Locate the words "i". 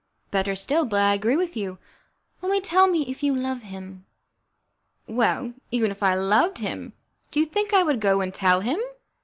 0.99-1.13, 6.01-6.15, 7.71-7.83